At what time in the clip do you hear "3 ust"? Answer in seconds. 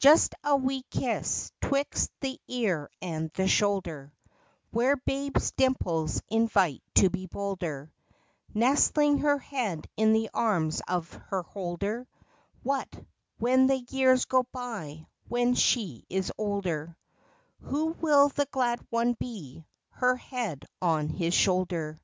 0.00-0.34